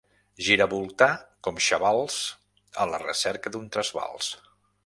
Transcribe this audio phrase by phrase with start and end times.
[0.45, 1.09] Giravoltar
[1.49, 2.17] com xavals
[2.87, 4.35] a la recerca d'un trasbals.